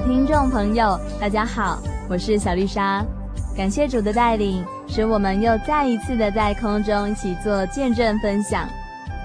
[0.00, 3.04] 听众朋友，大家好，我是小丽莎。
[3.56, 8.68] 感谢主的带领，使我们又再一次的在空中一起做见证分享。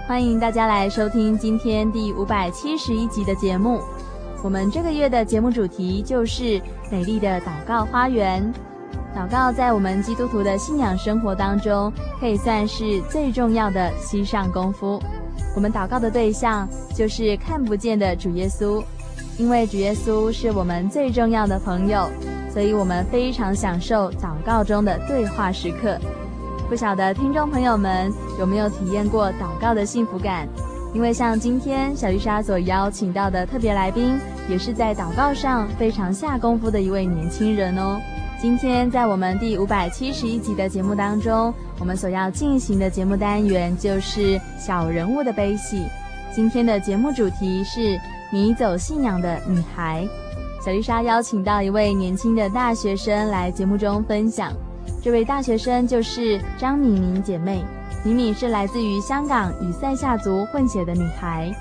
[0.08, 3.80] 欢迎大家来收听今天第五百七十一集的节目。
[4.44, 6.60] 我们这个月的节目主题就是
[6.92, 8.52] 美丽的祷告花园。
[9.16, 15.00] 祷告在我们基督徒的信仰生活当中，可以算是最重要的膝上功夫。
[15.56, 18.84] 我们祷告的对象就是看不见的主耶稣。
[19.38, 22.08] 因为主耶稣是我们最重要的朋友，
[22.53, 25.98] 所以我们非常享受祷告中的对话时刻。
[26.70, 30.48] 不晓得听众朋友们有没有体验过祷告的幸福感？
[30.94, 38.00] 因为像今天小丽莎所邀请到的特别来宾，也是在祷告上非常下功夫的一位年轻人哦。
[38.39, 45.83] 今天在我们第五百七十一集的节目当中，我们所要进行的节目单元就是小人物的悲喜。
[46.36, 48.00] 今天的节目主题是。
[48.33, 50.10] 迷走信仰的女孩，
[50.60, 54.52] 小丽莎邀请到一位年轻的大学生来节目中分享。
[55.04, 57.64] 这位大学生就是张敏敏姐妹。
[58.04, 61.52] 敏敏是来自于香港与塞夏族混血的女孩，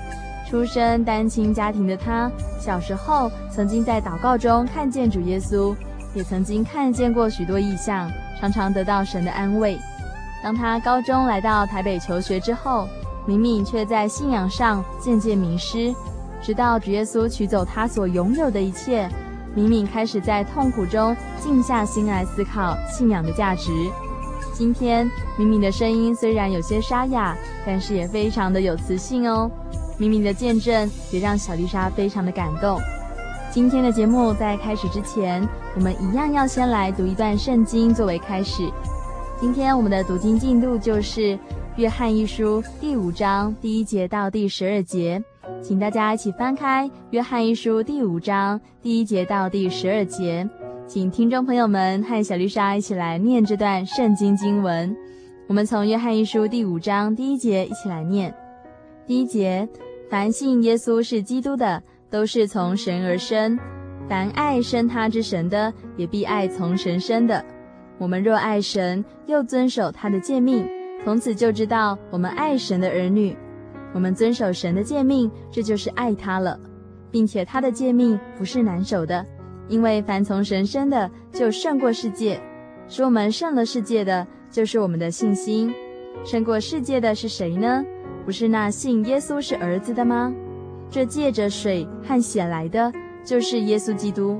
[0.49, 2.27] 出身单亲家庭的她，
[2.59, 5.75] 小时候曾经在祷告中看见主耶稣，
[6.15, 8.09] 也曾经看见过许多异象，
[8.39, 9.77] 常常得到神的安慰。
[10.43, 12.87] 当她高中来到台北求学之后，
[13.27, 15.93] 敏敏却在信仰上渐渐迷失。
[16.43, 19.09] 直到主耶稣取走他所拥有的一切，
[19.55, 23.71] 敏敏开始在痛苦中静下心来思考信仰的价值。
[24.53, 27.33] 今天，敏敏的声音虽然有些沙哑，
[27.65, 29.49] 但是也非常的有磁性哦。
[29.97, 32.77] 敏敏的见证也让小丽莎非常的感动。
[33.49, 38.69] 今天的节目在开始之前，我们一样要先来读一段圣经作为开始。
[39.39, 41.21] 今天我们的读经进度就是
[41.75, 45.19] 《约翰一书》第五章第一节到第十二节。
[45.59, 50.47] 请大家一起翻开《约翰一书》第五章第一节到第十二节，
[50.85, 54.95] 请听众朋友们和小丽莎一起来念这段圣经经文。
[55.47, 58.31] 我们从《约翰一书》第五章第一节一起来念。
[59.07, 59.67] 第一节：
[60.11, 63.57] 凡信耶稣是基督的，都是从神而生；
[64.07, 67.43] 凡爱生他之神的，也必爱从神生的。
[67.97, 70.67] 我们若爱神，又遵守他的诫命，
[71.03, 73.35] 从此就知道我们爱神的儿女。
[73.93, 76.59] 我们遵守神的诫命，这就是爱他了，
[77.11, 79.23] 并且他的诫命不是难守的，
[79.67, 82.41] 因为凡从神生的，就胜过世界。
[82.87, 85.73] 使我们胜了世界的，就是我们的信心。
[86.23, 87.83] 胜过世界的是谁呢？
[88.25, 90.33] 不是那信耶稣是儿子的吗？
[90.89, 92.91] 这借着水和血来的，
[93.23, 94.39] 就是耶稣基督。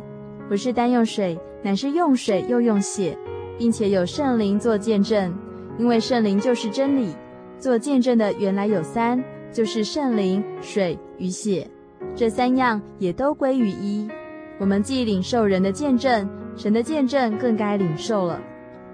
[0.49, 3.17] 不是单用水，乃是用水又用血，
[3.57, 5.33] 并且有圣灵做见证，
[5.77, 7.15] 因为圣灵就是真理。
[7.57, 9.23] 做见证的原来有三。
[9.53, 11.69] 就是圣灵、水与血，
[12.15, 14.09] 这三样也都归于一。
[14.57, 18.41] 我们既领受人的见证，神的见证更该领受了，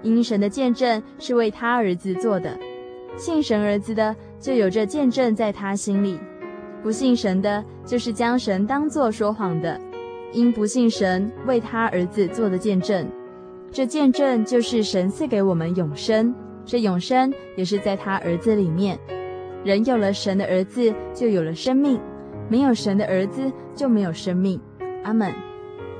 [0.02, 2.58] 因神的见证是为他儿子做的。
[3.16, 6.18] 信神儿子的，就有这见证在他心里；
[6.82, 9.80] 不信神的，就是将神当作说谎的，
[10.34, 13.08] 因不信神为他儿子做的见证。
[13.72, 16.34] 这见证就是神赐给我们永生，
[16.64, 18.98] 这永生也是在他儿子里面。
[19.64, 21.98] 人有了神的儿子，就有了生命；
[22.48, 24.60] 没有神的儿子，就没有生命。
[25.04, 25.32] 阿门。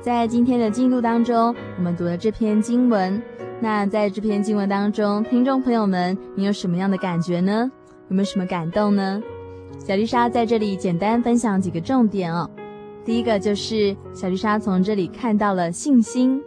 [0.01, 3.21] 在今天的进度当中，我们读了这篇经文。
[3.59, 7.71] 那在这篇经文当中，听众朋友们，你有什么样的感觉呢？
[8.09, 9.21] 有没有什么感动呢？
[9.77, 12.49] 小丽莎在这里简单分享几个重点哦。
[13.05, 16.41] 第一个就是小丽莎从这里看到了信心，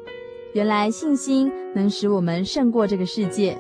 [0.52, 3.56] 原来信心能使我们胜过这个世界。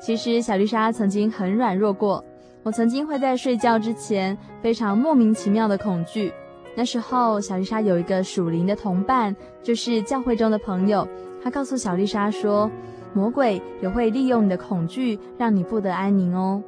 [0.00, 2.24] 其实小丽莎曾经很软弱过，
[2.62, 6.32] 我曾经会在睡觉之前非常莫名其妙的恐惧。
[6.76, 11.06] 那时候，小丽莎有一个属灵的同伴，就是教会中的朋友。
[11.42, 12.70] 他告诉小丽莎说
[13.12, 16.62] ：“魔鬼也会利用你的恐惧，让你不得安宁哦。”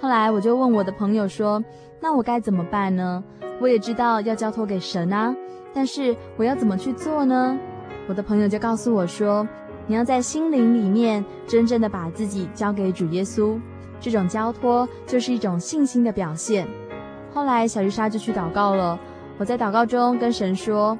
[0.00, 1.62] 后来我就问我的朋友说
[2.00, 3.22] ：“那我该怎么办呢？
[3.60, 5.34] 我也知道要交托给神啊，
[5.74, 7.58] 但是我要怎么去做呢？”
[8.08, 9.46] 我的朋友就告诉我说
[9.90, 13.58] ：“你要在心灵里面真正的把自己交给主耶稣，
[13.98, 16.64] 这种交托就是一种信心的表现。”
[17.34, 18.96] 后来小丽莎就去祷告了。
[19.36, 20.96] 我在祷告中跟神说：“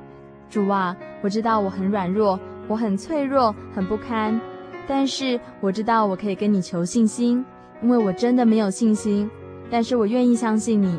[0.50, 4.40] 主啊，我知道我很软弱，我很脆弱，很不堪。
[4.88, 7.44] 但是我知道我可以跟你求信心，
[7.84, 9.31] 因为我真的没有信心。
[9.70, 10.98] 但是我愿意相信你，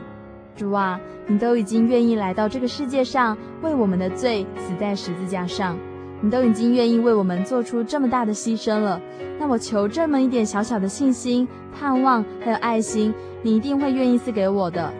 [0.55, 0.97] 主啊，
[1.27, 5.77] 你都已经愿意来到这个世界上，为我们的罪死在十字架上，
[6.21, 9.01] 你都已经愿意为我们做出这么大的牺牲了。
[9.39, 11.47] 那我求这么一点小小的信心、
[11.77, 14.93] 盼望还有爱心，你一定会愿意赐给我的。”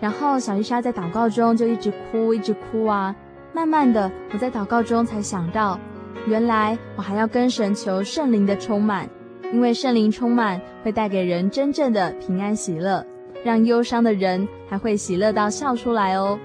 [0.00, 3.14] 然后小丽莎在祷告中就一直哭，一直哭啊。
[3.52, 5.78] 慢慢的，我在祷告中才想到，
[6.26, 9.08] 原来我还要跟神求圣灵的充满，
[9.52, 13.04] 因为圣灵充满会带给人真正的平安喜乐，
[13.44, 16.38] 让忧伤的人还会喜乐到笑出来哦。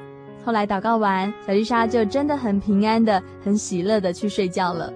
[0.48, 4.90] 后来祷告完，小丽莎就真的很平安的、很喜乐的去睡觉了。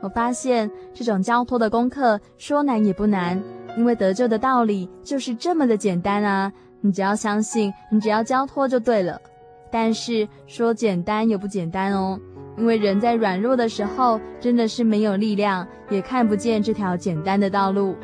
[0.00, 3.42] 我发现这种交托的功课说难也不难，
[3.76, 6.52] 因为得救的道理就是这么的简单啊。
[6.80, 9.20] 你只要相信，你只要交托就对了。
[9.68, 12.16] 但是说简单又不简单哦，
[12.56, 17.96] 因为人在软弱的时候，真的是没有力量，也看不见这条简单的道路。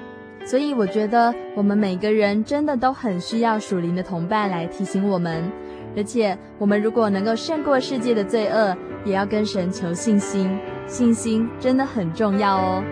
[0.45, 5.49] 所以我觉得我们每个人真的都很需要属灵的同伴来提醒我们。
[5.97, 12.85] 而且我们如果能够胜过世界的罪恶，也要跟神求信心，信心真的很重要哦。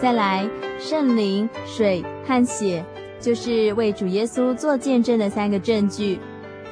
[0.00, 0.48] 再来，
[0.78, 2.84] 圣灵、水和血，
[3.20, 6.18] 就是为主耶稣做见证的三个证据。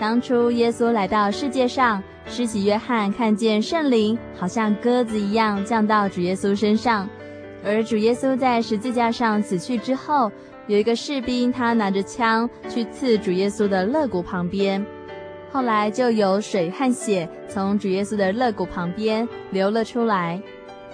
[0.00, 7.08] 当初耶稣来到世界上，施洗约翰看见圣灵好像鸽子一样降到主耶稣身上，
[7.64, 10.32] 而主耶稣在十字架上死去之后，
[10.70, 14.86] 有一个士兵他拿着枪去刺主耶稣的肋骨旁边，
[15.50, 20.40] 后来就有水和血从主耶稣的肋骨旁边流了出来。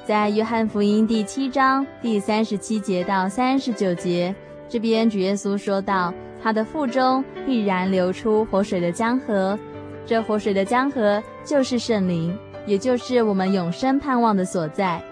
[0.06, 4.34] 在约翰福音第七章第三十七节到三十九节，
[4.67, 6.11] 这边主耶稣说道
[6.43, 9.58] ：“他的腹中必然流出活水的江河，
[10.06, 12.34] 这活水的江河就是圣灵，
[12.64, 15.02] 也就是我们永生盼望的所在。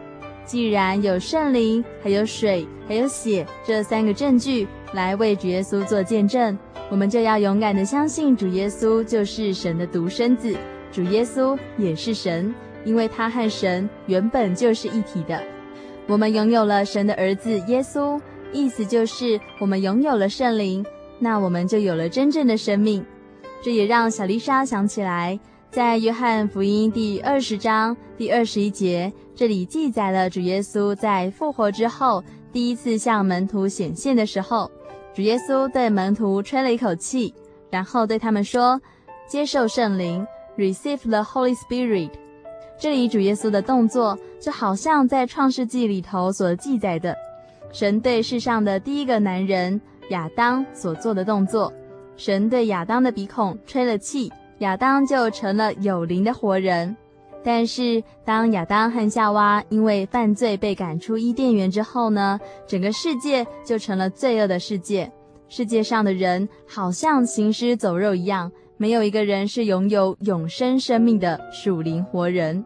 [0.44, 6.58] 既然有圣灵，还有水，还有血这三个证据来为主耶稣做见证，
[6.91, 10.56] 我们就要勇敢的相信主耶稣就是神的独生子，
[10.93, 12.55] 主耶稣也是神。”
[12.85, 15.43] 因为他和神原本就是一体的，
[16.06, 18.20] 我们拥有了神的儿子耶稣，
[18.52, 20.85] 意思就是我们拥有了圣灵，
[21.19, 23.02] 那我们就有了真正的生命。
[23.62, 32.22] 这也让小丽莎想起来，在约翰福音第二十章第二十一节，这里记载了主耶稣在复活之后
[32.53, 34.70] 第一次向门徒显现的时候，
[35.12, 37.34] 主耶稣对门徒吹了一口气，
[37.69, 38.81] 然后对他们说
[39.26, 40.24] ：“接受圣灵
[40.56, 42.10] ，receive the Holy Spirit。”
[42.79, 47.17] 这里主耶稣的动作就好像在创世纪里头所记载的，
[47.72, 51.72] 神对世上的第一个男人亚当所做的动作。
[52.17, 56.96] 神对亚当的鼻孔吹了气，亚当就成了有灵的活人。
[57.44, 65.13] 但是当亚当和夏娃因为犯罪被赶出伊甸园之后呢，整个世界就成了罪恶的世界。
[65.46, 68.51] 世界上的人好像行尸走肉一样。
[68.77, 72.65] 没有一个人是拥有永生生命的属灵活人。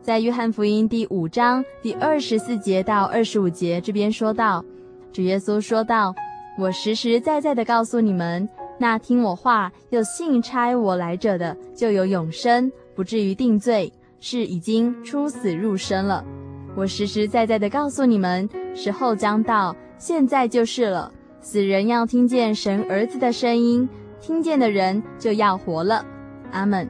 [0.00, 4.64] 在约翰福音第五章第二十四节到二十五节这边说道，
[5.12, 6.14] 主耶稣说道
[6.58, 8.48] ：“我实实在在的告诉你们，
[8.78, 13.92] 那听我话又信差我来者的，就有永生，不至于定罪，
[14.24, 16.24] 是已经出死入生了。
[16.76, 21.12] 我实实在在的告诉你们，时候将到，现在就是了。
[21.40, 23.86] 死人要听见神儿子的声音。”
[24.22, 26.06] 听见的人就要活了，
[26.52, 26.88] 阿门。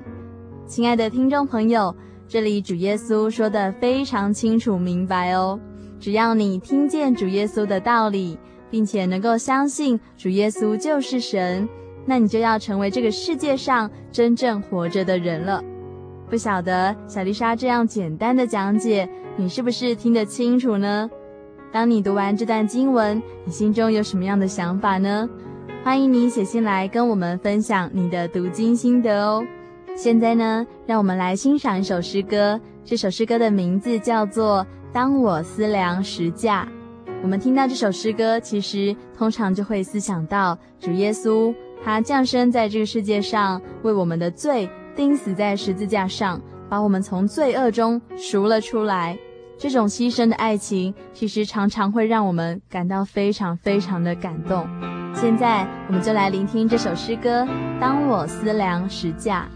[0.66, 1.96] 亲爱的听众朋友，
[2.28, 5.58] 这里主耶稣说的非常清楚明白哦。
[5.98, 8.38] 只要你听见主耶稣的道理，
[8.70, 11.66] 并且能够相信主耶稣就是神，
[12.04, 15.64] 那你就要成为这个世界上真正活着的人了。
[16.32, 21.10] 不晓得小丽莎这样简单的讲解，你是不是听得清楚呢？
[21.70, 25.28] 当你读完这段经文，你心中有什么样的想法呢？
[25.84, 29.44] 欢迎你写信来跟我们分享你的读经心得哦。
[29.94, 32.58] 现在呢，让我们来欣赏一首诗歌。
[32.82, 36.66] 这首诗歌的名字叫做《当我思量时价》。
[37.22, 49.18] 我们听到这首诗歌，其实通常就会思想到主耶稣，他降生在这个世界上，为我们的罪钉死在十字架上，把我们从罪恶中赎了出来。
[49.58, 54.66] 这种牺牲的爱情，其实常常会让我们感到非常非常的感动。
[55.14, 57.44] 现在，我们就来聆听这首诗歌
[57.80, 59.46] 《当我思量十架》。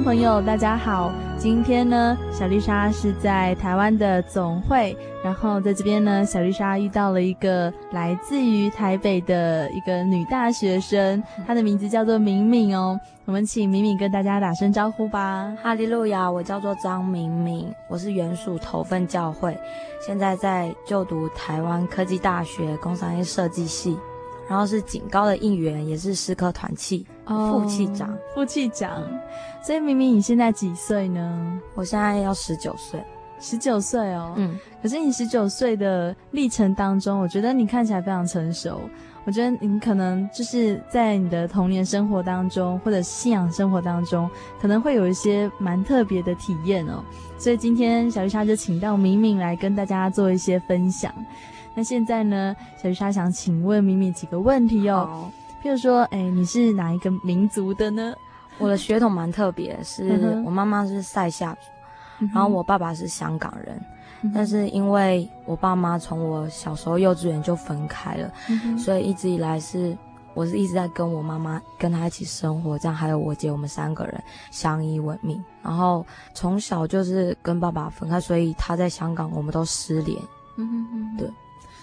[0.00, 1.12] 朋友，大家好。
[1.38, 12.98] 今天呢，小丽莎是在台湾的总会，然后在这边呢，小丽莎遇到了一个来自于台北的一个女大学生，她的名字叫做敏敏哦。
[13.24, 15.52] 我们请敏敏跟大家打声招呼吧。
[15.62, 19.58] 哈利路亚，我叫做张敏敏，我是原属头份教会，
[20.06, 23.98] 现在在就读台湾科技大学工商业设计系。
[24.48, 29.02] 然后是警高的应援，也是师科团契副气长，副气长。
[29.62, 31.60] 所以明明你现在几岁呢？
[31.74, 33.02] 我现在要十九岁，
[33.38, 34.34] 十九岁哦。
[34.36, 34.58] 嗯。
[34.82, 38.80] 可是你十九岁的历程当中，我觉得你看起来非常成熟。
[39.24, 44.28] 我觉得你可能就是在你的童年生活当中，或者信仰生活当中，
[44.60, 47.04] 可能会有一些蛮特别的体验哦。
[47.38, 51.14] 所以今天小鱼莎就请到明明来跟大家做一些分享。
[51.72, 55.30] 那现在呢，小鱼莎想请问敏敏几个问题哦。
[55.62, 58.14] 譬如说，哎，你是哪一个民族的呢？
[58.58, 61.60] 我的血统蛮特别，是我妈妈是塞夏族，
[62.20, 63.80] 嗯、然后我爸爸是香港人。
[64.22, 69.96] 嗯、但是因为我爸妈从我小时候幼稚园就分开了，嗯、所以一直以来是
[70.34, 75.42] 我是一直在跟我妈妈跟她一起生活，这样还有我姐，我们三个人相依为命。
[75.62, 76.04] 然后
[76.34, 80.20] 从小就是跟爸爸分开，所以他在香港，我们都失联。
[80.56, 81.30] 嗯哼哼，对。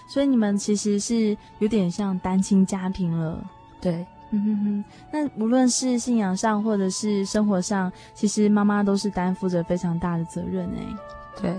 [0.07, 3.43] 所以你们其实是有点像单亲家庭了，
[3.81, 4.83] 对，嗯哼哼。
[5.11, 11.41] 那无论是信仰上或者是生活上，其实妈妈都是担负着非常大的责任哎。
[11.41, 11.55] 对，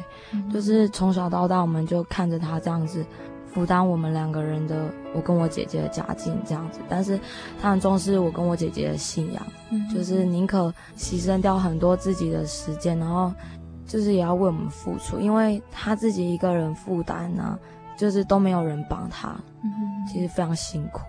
[0.52, 3.04] 就是从小到大，我们就看着她这样子
[3.46, 6.80] 负担我们两个人的，我跟我姐姐的家境这样子。
[6.88, 7.18] 但是
[7.60, 13.32] 她很重视我跟我姐姐的信仰，嗯、就是宁可牺牲掉很多自己的时间，然后
[13.86, 17.58] 就是也要为我们付出，因为她自己一个人负担呢。
[17.96, 19.36] 就是都没有人帮她，
[20.10, 21.02] 其实非常辛苦。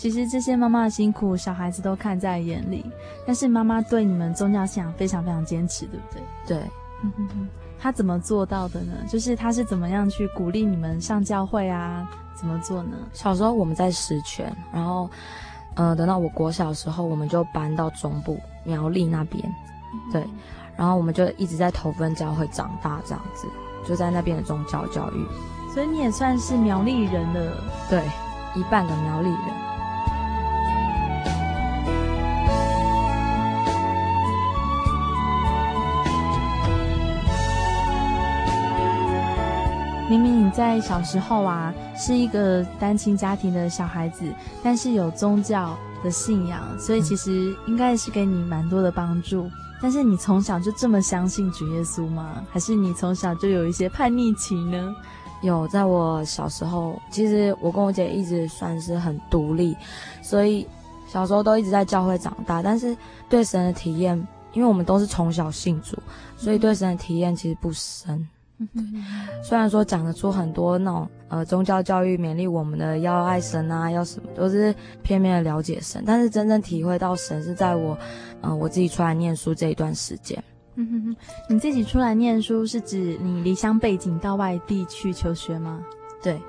[0.00, 2.82] 其实这些妈妈的辛苦，小孩子都看在眼里。
[3.26, 6.22] 但是妈妈对你们宗教信仰非常非常坚持，对不对？
[6.46, 6.70] 对，
[7.02, 7.48] 嗯哼哼。
[7.78, 8.94] 她怎么做到的呢？
[9.10, 12.10] 就是她是怎么样去鼓励你们上教会啊？
[12.34, 12.96] 怎么做呢？
[13.12, 15.06] 小时候我们在石泉，然后
[15.74, 19.54] 呃，等到我国小的时候，我们就搬到中部苗栗那边，
[20.10, 20.26] 对，
[20.78, 23.46] 然后我们就一直在头份教会长大，这样子，
[23.86, 25.26] 就在那边的宗教教育。
[25.74, 27.52] 所以你也算是苗栗人了，
[27.90, 28.02] 对，
[28.54, 29.69] 一半的苗栗人。
[40.10, 44.24] 明明你在小时候啊，是一个单亲家庭的小孩子，
[44.60, 49.48] 但是有宗教的信仰，所以其实应该是给你蛮多的帮助。
[49.80, 52.44] 但是你从小就这么相信主耶稣吗？
[52.50, 54.92] 还是你从小就有一些叛逆期呢？
[55.42, 59.76] 有，在我小时候，其实我跟我姐一直算是很独立，
[60.24, 60.66] 所以
[61.06, 62.60] 小时候都一直在教会长大。
[62.60, 62.96] 但是
[63.28, 64.18] 对神的体验，
[64.54, 65.96] 因为我们都是从小信主，
[66.36, 68.28] 所以对神的体验其实不深。
[69.42, 77.96] 虽然说讲得出很多那种呃宗教教育勉励我们的要爱神啊，要什么都是片面的了解神，但是真正体会到神是在我，
[78.42, 80.42] 嗯、呃，我自己出来念书这一段时间。
[80.76, 81.16] 嗯哼哼，
[81.48, 85.84] 你自己出来念书是指你离乡背景到外地去求学吗？
[86.22, 86.40] 对，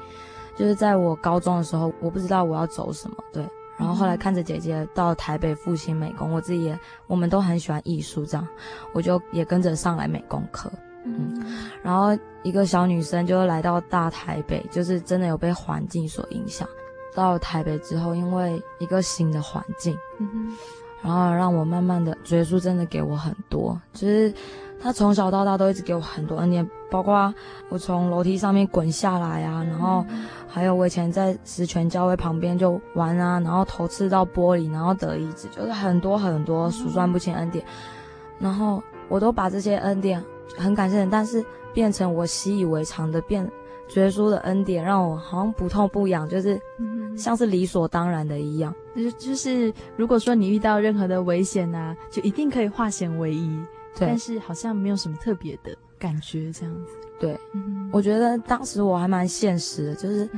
[0.56, 3.44] 就是在我高中的时候，我不知道我要走什么，对，
[3.77, 8.48] 然后后来看着姐姐到台北复兴美工，我自己也我们都很喜欢艺术，这样
[8.94, 10.72] 我就也跟着上来美工课。
[11.03, 11.31] 嗯，
[11.84, 16.67] 然后一个小女生就来到大台北，就是真的有被环境所影响。
[17.13, 20.55] 到台北之后，因为一个新的环境，嗯，
[21.03, 24.34] 然后让我慢慢的，主耶稣真的给我很多，就是
[24.81, 27.34] 他从小到大都一直给我很多恩典，包括
[27.67, 30.05] 我从楼梯上面滚下来啊，然后
[30.48, 37.65] 还有我以前在十全教会旁边就玩啊，然后头刺到玻璃，然后得医治，就是很多很多数算不清恩典，
[38.39, 40.24] 然后我都把这些恩典。
[40.58, 41.43] 很感谢人，但是
[41.74, 43.43] 变成我习以为常的变，
[43.96, 46.60] 耶稣的恩典让我好像不痛不痒，就是
[47.17, 48.74] 像是理所当然的一样。
[48.96, 53.60] 就就是如果说你遇到任何的危险啊，就一定可以化险为夷。
[53.98, 56.93] 对，但是好像没有什么特别的感觉这样子。
[57.19, 60.30] 对，嗯、我觉得当时我还蛮现实的，就是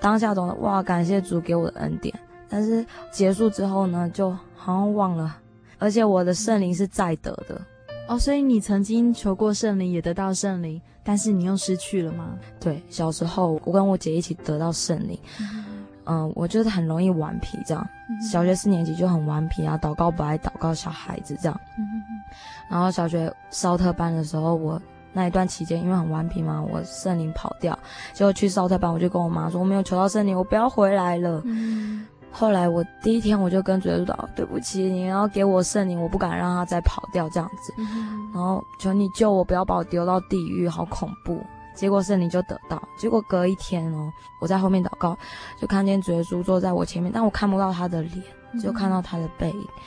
[0.00, 2.12] 当下懂得哇，感谢主给我的恩典。
[2.48, 5.36] 但是结束之后呢，就好像忘了，
[5.78, 7.60] 而且我的圣灵是在得的。
[8.08, 12.38] 哦，所以你曾经求过圣灵，也得到圣灵，但是你又失去了吗？
[12.58, 21.84] 对，小时候我跟我姐一起得到圣灵，嗯，嗯，我就是很容易顽皮，这样，嗯，小学四年级就很顽皮啊，祷告不爱祷告，小孩子这样，嗯，
[22.70, 24.80] 然后小学烧特班的时候，我
[25.12, 27.78] 那一段期间因为很顽皮嘛，我圣灵跑掉，
[28.14, 31.42] 结果去烧特班，我就跟我妈说我没有求到圣灵，我不要回来了。
[31.44, 37.74] 嗯后来我第一天我就跟主耶稣说：“对不起，你要给我圣灵，我不敢让他再跑掉这样子。
[37.78, 41.40] 嗯、然后求你救我，不要把我丢到地狱，好恐怖。”
[41.74, 42.80] 结果圣灵就得到。
[42.96, 45.16] 结果隔一天哦，我在后面祷告，
[45.60, 48.22] 就看见主耶稣坐在我前面，但我看不到他的脸，
[48.62, 49.62] 就看到他的背影。
[49.62, 49.82] 嗯、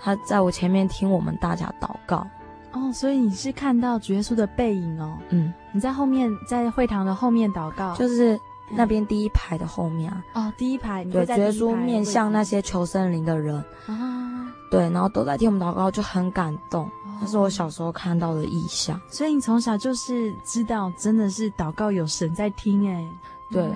[0.00, 2.26] 他在我前面听我们大家祷告。
[2.72, 5.16] 哦，所以你是看到主耶稣的背影哦。
[5.30, 8.38] 嗯，你在后面，在会堂的后面祷告，就是。
[8.70, 13.56] 那边第一排的后面啊，哦，第一排，对，耶稣面向那些求生灵的人。
[13.86, 16.90] 啊，对，然后都在听我们祷告，就很感动。
[17.20, 23.02] 那是我小时候看到的意象，所以你从小就是知道，真的是祷告有神在听，哎，
[23.50, 23.70] 对，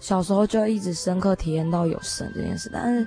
[0.00, 3.06] 小时候就一直深刻体验到有神这件事，但是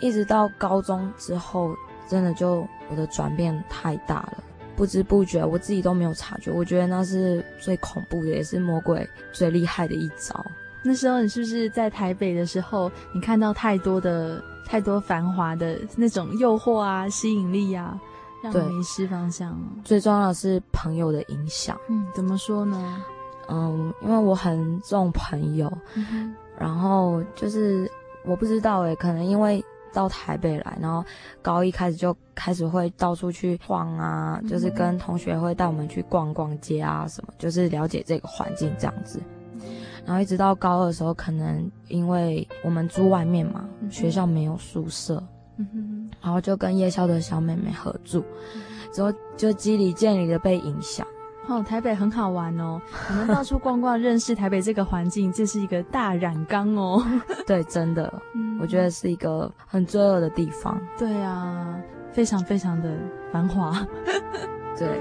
[0.00, 1.76] 一直到高中之后，
[2.08, 4.38] 真的就我的转变太大了。
[4.78, 6.52] 不知不觉，我自己都没有察觉。
[6.52, 10.46] 我觉得那是最恐怖的，也是魔鬼最厉害的一招。
[10.84, 18.00] 那时候你是不是在台北的时候，你看到太多的、太多繁华的那种诱惑啊、吸引力啊，
[18.40, 19.60] 让你迷失方向？
[19.84, 21.76] 最重要的是朋友的影响。
[21.88, 23.02] 嗯，怎么说呢？
[23.48, 27.90] 嗯，因为我很重朋友，嗯、然后就是
[28.24, 29.60] 我不知道诶，可能因为。
[29.98, 31.04] 到台北来，然后
[31.42, 39.20] 高一开始就开始会到处去晃啊，嗯、就是跟同学会带我们去逛逛街啊，什么，就是了解这个环境这样子。
[40.06, 45.20] 然后一直到高二的时候，可能因为我们住外面嘛，嗯、学校没有宿舍，
[45.56, 51.04] 嗯、然后就跟夜校的小妹妹合住，嗯、之后就肌理建理的被影响。
[51.48, 57.02] 哦，台北很好玩哦， 我们到处逛逛，认识台北这个环境，这是一个大染缸哦。
[57.46, 60.78] 对，真的，嗯、我觉得是一个很罪恶的地方。
[60.98, 61.74] 对啊，
[62.12, 62.94] 非常非常的
[63.32, 63.72] 繁华。
[64.78, 65.00] 对。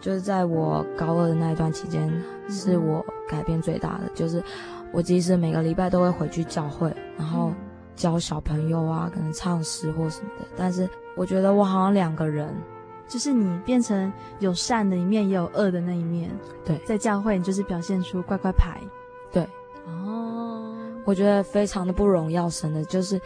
[0.00, 2.10] 就是在我高二的那一段期间，
[2.48, 4.42] 是我改变最大的，就是。
[4.92, 7.52] 我即使每个礼拜都会回去教会，然后
[7.94, 12.54] 教小朋友啊，可能唱诗或什么的，但是我觉得我好像两个人，
[13.06, 16.30] 就是你变成有善的一面，也有恶的那一面。
[16.64, 18.80] 对，在教会，你就是表现出乖乖牌。
[19.30, 19.46] 对，
[19.86, 20.74] 哦，
[21.04, 23.20] 我觉得非常的不容耀神的，就是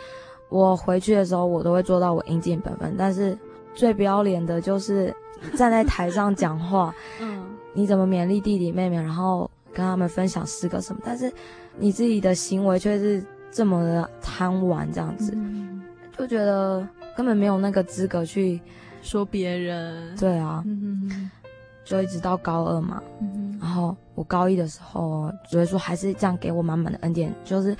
[0.48, 2.94] 我回去的时候，我都会做到我应尽本分。
[2.98, 3.36] 但是
[3.74, 5.14] 最不要脸的就是
[5.54, 11.32] 站在台上讲话， 嗯，你怎么勉励弟弟妹妹，然后跟他们分享诗歌什么，但是
[11.76, 15.82] 你自己的行为却是这么的贪玩，这样子，嗯、
[16.16, 18.60] 就觉得根本没有那个资格去。
[19.02, 20.16] 说别人。
[20.16, 21.30] 对啊，嗯、
[21.84, 27.76] 就一直到高二嘛，嗯、然后我高一的时候，所以说还是这样给我满满的恩典，就是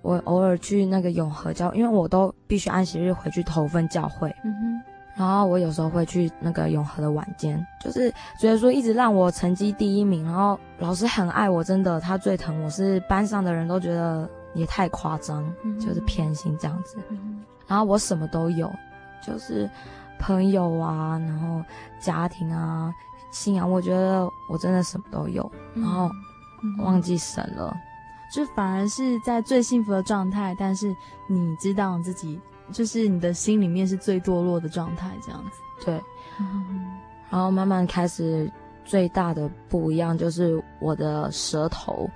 [0.00, 4.82] 我偶尔去那个永和教，因为我都必须按息日回去投份教会，嗯、哼
[5.14, 18.72] 然后我有时候会去那个永和的晚间，就是觉得说一直让我成绩第一名，然后老师很爱我，真的他最疼我，是班上的人都觉得也太夸张，嗯、就是偏心这样子，嗯、然后我什么都有，
[19.26, 19.68] 就是。
[20.18, 21.60] 朋友啊，然后
[21.98, 22.94] 家庭啊，
[23.32, 26.08] 信仰，我觉得我真的什么都有，然后
[26.78, 27.76] 忘记神了，
[28.32, 30.94] 就反而是在最幸福的状态，但是
[31.26, 32.40] 你知道自己，
[32.72, 35.84] 就是你的心里面是最堕落的状态，这样子。
[35.84, 36.00] 对，
[37.30, 38.50] 然后慢慢开始
[38.84, 42.08] 最大的不一样就是我的舌头，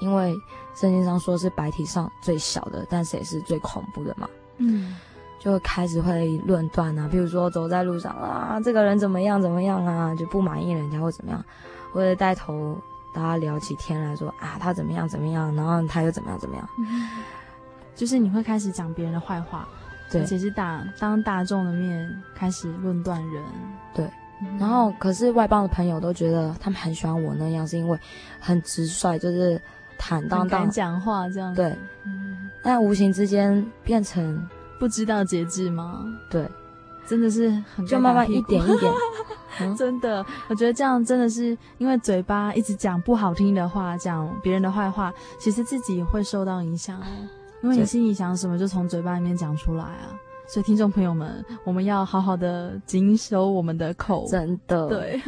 [0.00, 0.34] 因为
[0.74, 4.28] 圣经上说是白体上最小的，但是也是最恐怖的嘛。
[4.58, 4.94] 嗯。
[5.40, 11.44] 就开始会论断啊，比如说走在路上啊，这个人怎么样怎么样啊，就不满意人家或怎么样，
[11.92, 12.74] 或者带头
[13.14, 17.10] 大家聊起天来说啊，他怎么样怎么样，然后他又怎么样怎么样，嗯、
[17.94, 19.68] 就是你会开始讲别人的坏话，
[20.14, 23.42] 对，而且是大当大众的面开始论断人，
[23.94, 24.08] 对，
[24.58, 27.98] 然后可是外邦的朋友都觉得他们很喜欢我那样，是因为
[28.40, 29.60] 很直率，就是
[29.98, 30.68] 坦荡荡。
[30.70, 34.48] 讲话这样，对，嗯、但无形之间变成。
[34.76, 36.04] 不知道节制吗？
[36.28, 36.46] 对，
[37.06, 38.92] 真的是很就慢慢一点一点，
[39.60, 47.00] 嗯、真的，我觉得这样真的是因为嘴巴一直讲不好听的话，讲别人的坏话，其实自己也会受到影响，
[47.64, 50.14] 因为你心里想什么就从嘴巴里面讲出来啊。
[50.46, 55.20] 所以听众朋友们，我们要好好的谨守我们的口，真的，对，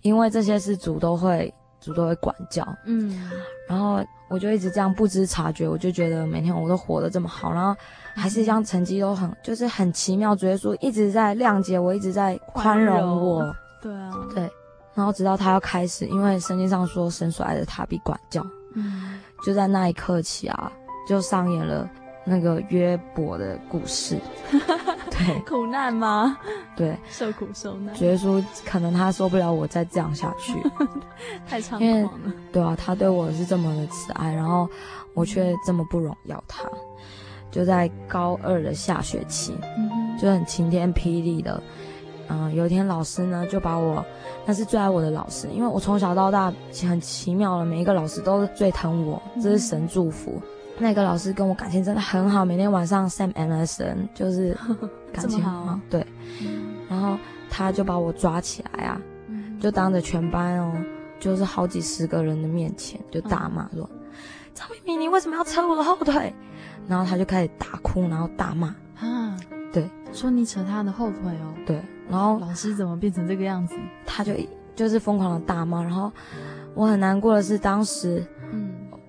[0.00, 1.52] 因为这些是主都会。
[1.80, 3.30] 主都会管教，嗯，
[3.68, 7.78] 然后我就一直这样不知察觉，我就觉得每天我都活得这么好，然后
[8.14, 10.34] 还是这样成绩都很，就是很奇妙。
[10.34, 14.50] 主耶稣一直在谅解我，一直在宽容我，对啊， 对。
[14.94, 20.72] 然后直到他要开始，因为圣经上说神所爱的他必管教，嗯，就在那一刻起啊，
[21.06, 21.88] 就上演了。
[22.26, 24.18] 那个约伯的故事，
[25.10, 26.38] 对，苦难吗？
[26.74, 27.94] 对，受苦受难。
[27.94, 30.54] 觉得说可能他受不了我再这样下去，
[31.46, 32.32] 太猖狂了。
[32.50, 34.66] 对啊，他对我是这么的慈爱，然后
[35.12, 36.64] 我却这么不荣耀他。
[37.50, 41.62] 就在高二的下学期，嗯、就很晴天霹雳的，
[42.28, 44.02] 嗯、呃，有一天老师呢就把我，
[44.46, 46.50] 那是最爱我的老师，因为我从小到大
[46.88, 50.40] 很奇妙的，每一个老师都最疼我，这是神祝福。
[50.42, 54.56] 嗯那个老师跟我感情真的很好，每天晚上 Sam Anderson 就是
[55.12, 56.04] 感情很好，对。
[56.88, 57.16] 然后
[57.48, 59.00] 他就把我抓起来啊，
[59.60, 60.72] 就当着全班哦，
[61.20, 63.88] 就是好几十个人的面前就大骂说
[64.52, 66.34] ：“张明明，你为什么要扯我的后腿？”
[66.86, 69.36] 然后他就开始大哭，然后大骂啊，
[69.72, 71.80] 对，说你扯他的后腿哦，对。
[72.10, 73.74] 然后老师怎么变成这个样子？
[74.04, 74.32] 他就
[74.74, 76.12] 就是疯狂的大骂，然后
[76.74, 78.26] 我很难过的是当时。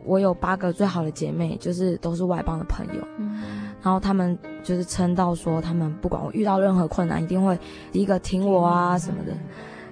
[0.06, 3.42] 我有八个最好的姐妹，就是都是外邦的朋友，嗯、
[3.82, 7.58] 然后他们就是称道说，他们不管我遇到任何困难，一定会
[7.92, 9.34] 第一个挺我啊什么的。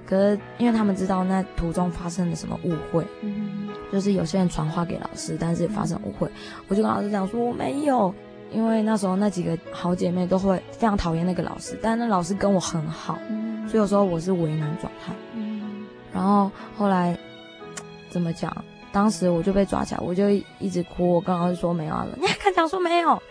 [0.06, 6.30] 可是因为他们知道那途中发生了什么误会，嗯、就是有些人传话给老师，但是发生误会，
[6.67, 8.13] 我就跟老师讲说我没有，
[8.52, 15.13] 因为那时候那几个好姐妹都会非常讨厌那个老师，但那老师跟我很好，嗯、所以有时候我是为难状态。
[15.34, 17.17] 嗯、然后后来
[18.12, 18.54] 怎么讲？
[18.93, 21.15] 当时我就被抓起来，我就一直哭。
[21.15, 23.21] 我跟老师说没有啊，你还敢讲说没有？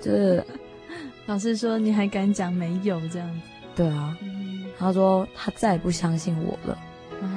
[0.00, 0.44] 就是
[1.26, 3.40] 老师说你还敢讲没有这样子？
[3.76, 6.78] 对啊，嗯、他说他再也不相信我了。
[7.22, 7.30] 嗯，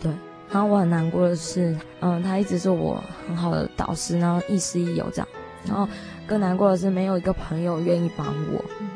[0.00, 0.12] 对。
[0.50, 5.28] 然后我很难过的是，嗯，他一直是我很好的导师，然后亦师亦友这样。
[5.66, 5.88] 然后
[6.26, 8.64] 更难过的是，没有一个朋友愿意帮我。
[8.80, 8.88] 嗯、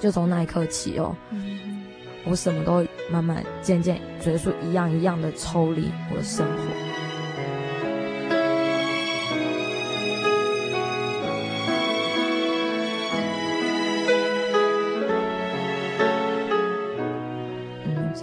[0.00, 1.84] 就从那一刻起哦，嗯、
[2.24, 6.83] 我什么都慢慢渐渐，结束一样一样的抽离我的生活。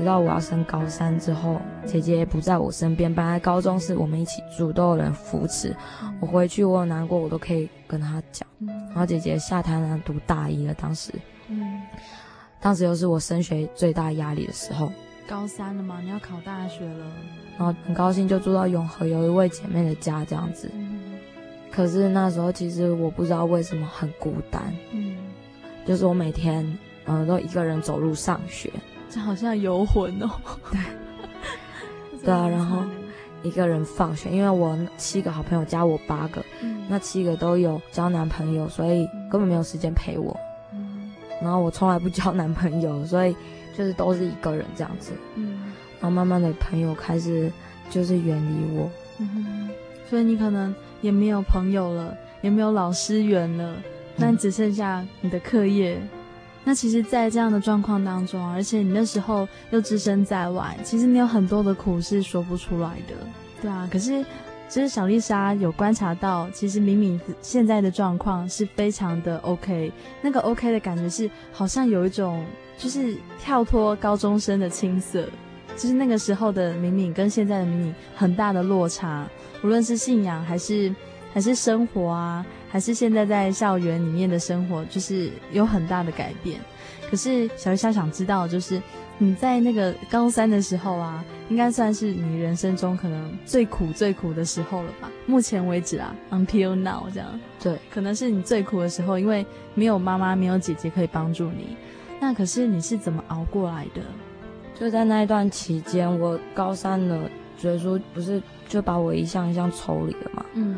[0.01, 3.13] 直到我要升高三之后，姐姐也不在我身边。
[3.13, 5.75] 本来高中是我们一起住，都有人扶持。
[6.19, 8.47] 我回去我有难过，我都可以跟她讲。
[8.65, 11.13] 然后姐姐下台南，读大一了，当时，
[12.59, 14.91] 当时又是我升学最大压力的时候。
[15.27, 17.05] 高三了嘛，你要考大学了，
[17.59, 20.67] 然后很高兴就住到永和有一位姐妹的家这样子。
[20.73, 21.13] 嗯、
[21.71, 24.63] 可是那时候其实我不知道为什么很孤单。
[24.93, 25.15] 嗯，
[25.85, 26.65] 就是我每天
[27.05, 28.73] 呃都一个人走路上学，
[29.11, 30.29] 这好像游魂哦。
[30.71, 30.79] 对，
[32.23, 32.81] 对啊，然后
[33.43, 40.35] 一个人放学，因为我七个好朋友加我八个，嗯、那七个都有交男朋友，所以根本没有时间陪我。
[40.73, 43.35] 嗯、然后我从来不交男朋友，所以。
[43.73, 45.71] 就是都是一个人这样子，嗯，
[46.01, 47.49] 然后慢慢的朋友开始
[47.89, 49.69] 就是远离我，嗯哼，
[50.09, 53.77] 所以你可能也没有朋友了，也没有老师缘了，
[54.17, 55.97] 那只剩下你的课业。
[56.01, 56.09] 嗯、
[56.63, 63.15] 那其实，在这样的状况当中，而且你那时候又置身在外，其实你有很多的苦是说不出来的，
[63.61, 63.89] 对啊。
[63.91, 64.23] 可是，
[64.67, 72.43] 其实小丽莎有观察到，其实敏敏现在的状况是非常的 OK，那个 OK 的感觉是好像有一种。
[72.77, 75.29] 就是跳脱高中生的青涩，
[75.77, 79.27] 就是那个时候的敏敏跟现在的敏敏很大的落差，
[79.63, 80.91] 无论是信仰还是
[81.33, 86.59] 还是生活啊，还是现在在校园里面的生活，就是有很大的改变。
[87.09, 88.81] 可是小鱼虾想知道，就是
[89.17, 95.11] 你在那个高三的时候啊，应该算是你人生中可能最苦最苦的时候了吧？
[95.27, 101.75] 目前为止啊，until now 这样，对，可能是你最苦的时候，因为没有妈妈，没有姐姐可以帮助你。
[102.19, 104.01] 那可是你是怎么熬过来的？
[104.79, 110.45] 就在那一段期间，我高三了，觉得说不是就把我一项一项抽离了嘛。
[110.53, 110.75] 嗯，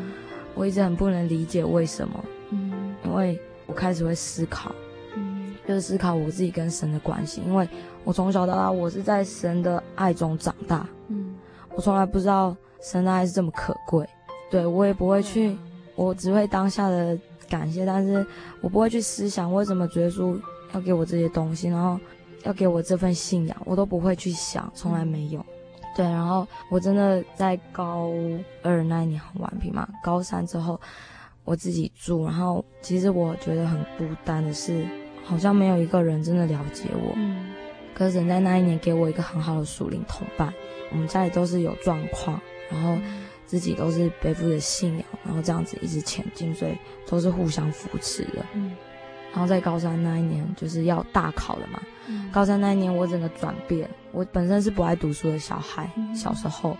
[0.54, 2.24] 我一直很不能理解为什么。
[2.50, 4.72] 嗯，因为我开始会思考，
[5.16, 7.40] 嗯，就是思考我自己跟神的关系。
[7.46, 7.68] 因为
[8.04, 10.86] 我从小到大，我是在神的爱中长大。
[11.08, 11.34] 嗯，
[11.74, 14.08] 我从来不知道神的爱是这么可贵。
[14.50, 15.56] 对，我也不会去，
[15.94, 18.24] 我只会当下的感谢，但是
[18.60, 20.36] 我不会去思想为什么觉得说。
[20.72, 21.96] 要给我这些东西，然后
[22.42, 25.38] 要给我这份信仰，我都不会去想，从来没有。
[25.94, 28.10] 对，然后我真的在高
[28.62, 30.80] 二那一年很顽皮嘛，高三之后
[31.44, 34.84] 我自己住，然后其实我觉得很孤单的是，
[35.24, 37.12] 好像没有一个人真的了解我。
[37.16, 37.52] 嗯。
[37.94, 40.52] 可是人在那一年给我一个很好的属灵同伴，
[40.90, 42.98] 我们家里都是有状况，然后
[43.46, 46.76] 自己都是背负着信仰，然后这样子一直前进，所以
[47.06, 48.44] 都是互相扶持的。
[48.54, 48.72] 嗯。
[49.34, 56.76] 然后在高三那一年就是要大考了嘛，嗯、高三那一年我整个转变，我本身是不爱读书的小孩，嗯、小时候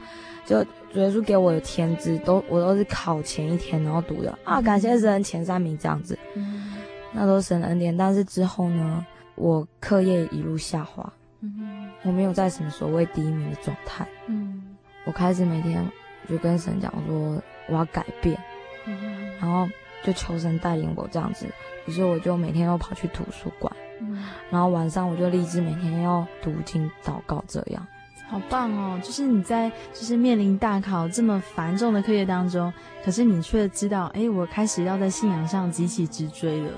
[0.46, 0.62] 就
[0.92, 6.74] 主耶稣给我的天资都我都是考前一天然后读的啊，感谢神前三名这样子，嗯、
[7.12, 7.96] 那都是神的恩典。
[7.96, 15.84] 但是之后呢，我课业一路下滑，嗯、我没有在什么所谓第一名的状态，嗯、我开始每天
[16.28, 18.38] 就跟神讲说我要改变，
[18.86, 18.96] 嗯、
[19.40, 19.68] 然后
[20.04, 21.46] 就求神带领我这样子。
[21.86, 27.86] 于是我就每天都跑去图书馆，嗯，然后晚上我就立志每天要读经祷告，这样，
[28.28, 28.98] 好棒哦！
[29.02, 32.72] 就是你在就是面临大考这么繁重的课业当中，
[33.04, 36.72] 可是你却知道，哎，我开始要在信仰上急起直追了，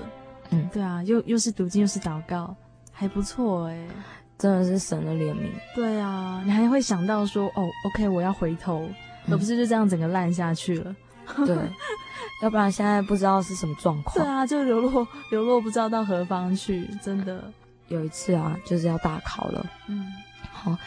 [0.49, 2.53] 嗯，对啊，又又是读经又是祷告，
[2.91, 3.87] 还不错哎，
[4.37, 5.49] 真的是神的怜悯。
[5.73, 8.87] 对啊，你还会想到说，哦，OK，我要回头，
[9.25, 10.93] 嗯，而不是就这样整个烂下去了。
[11.45, 11.57] 对。
[12.41, 14.15] 要不然现在不知道是什么状况。
[14.15, 17.51] 对啊，就流落流落，不知道到何方去，真的。
[17.87, 20.11] 有一次啊，就是要大考了，嗯，
[20.51, 20.77] 好，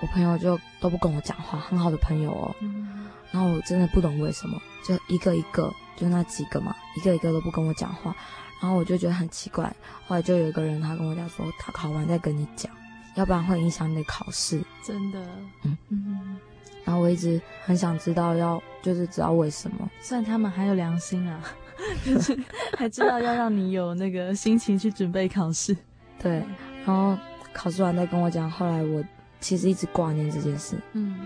[0.00, 8.16] 我朋友就都不跟我讲话，很好的朋友哦，嗯，然后我真的不懂为什么，就一个一个，就那几个嘛，一个一个都不跟我讲话，
[8.60, 9.64] 然后我就觉得很奇怪，
[10.06, 12.72] 后来就有一个人他跟我讲说，他考完再跟你讲，
[13.16, 14.64] 要不然会影响你的考试。
[14.82, 15.22] 真的，
[15.62, 16.38] 嗯嗯。
[16.84, 19.90] 然后我一直很想知道，要就是知道为什么。
[20.00, 21.40] 虽然他们还有良心啊，
[22.04, 22.38] 就是
[22.76, 25.76] 还知道要让你有那个心情去准备考试。
[26.22, 26.42] 对，
[26.84, 27.16] 然后
[27.52, 28.50] 考试完再跟我讲。
[28.50, 29.02] 后来我
[29.40, 30.76] 其实一直挂念这件事。
[30.92, 31.16] 嗯，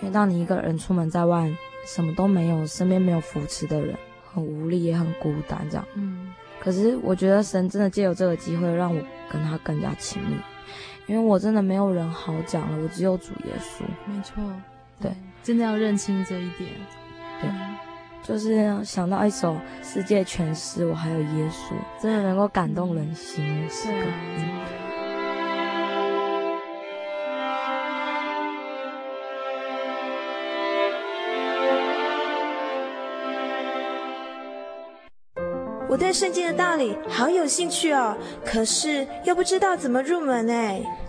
[0.00, 1.50] 因为当你一个人出门在外，
[1.86, 3.96] 什么都没有，身边没有扶持的人，
[4.32, 5.86] 很无力也很孤单这样。
[5.94, 6.32] 嗯。
[6.60, 10.36] 可是我觉得神真的借由这个机会让我跟他更加亲密，
[11.06, 13.82] 因为我真的没有人好讲了，我只有主耶稣。
[14.06, 14.40] 没错。
[15.02, 15.10] 对，
[15.42, 16.70] 真的要认清这一点。
[17.40, 17.50] 对，
[18.22, 24.06] 就是想到一首世界全是我，还有耶稣，真的能够感动人心的诗歌。
[35.88, 40.80] 我对圣经的道理好有兴趣哦，可是又不知道怎么入门哎。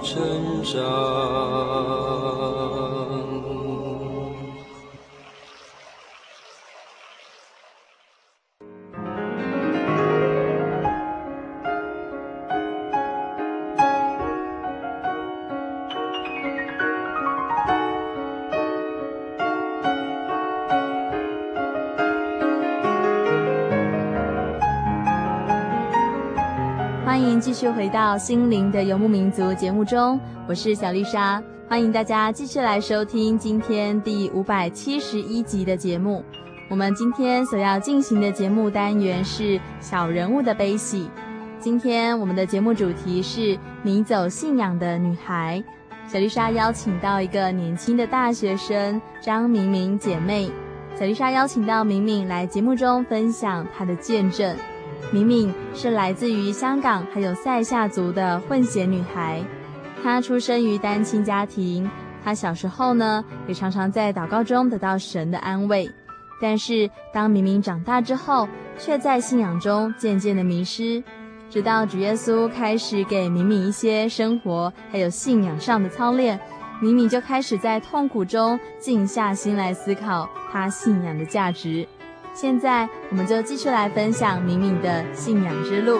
[0.00, 2.07] 成长。
[27.68, 36.24] 续回到心灵的游牧民族节目中，我是小丽莎，欢迎大家继续来收听今天第五百七十一集的节目。
[36.70, 41.10] 我们今天所要进行的节目单元是小人物的悲喜。
[41.58, 45.62] 今天我们的节目主题是迷走信仰的女孩。
[46.06, 50.50] 小丽莎邀请到一个年轻的大学生张明明姐妹，
[50.98, 54.56] 小丽莎邀请到明明来节目中分享她的见证。
[55.10, 59.40] 明明是来自于香港还有塞夏族的混血女孩，
[60.02, 61.88] 她出生于单亲家庭。
[62.24, 65.88] 她小时候呢，也常常在祷告中得到神的安慰。
[66.42, 71.00] 但是当明明长大之后，却在信仰中渐渐的迷失。
[71.48, 76.40] 直到主耶稣开始给明明一些生活还有信仰上的操练，
[76.82, 81.86] 明明就开始在痛苦中静下心来思考他信仰的价值。
[82.40, 85.98] 现在，我们就继续来分享敏敏的信仰之路。